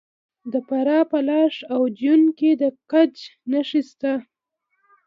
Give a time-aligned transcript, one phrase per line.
[0.51, 3.15] د فراه په لاش او جوین کې د ګچ
[3.51, 4.13] نښې شته.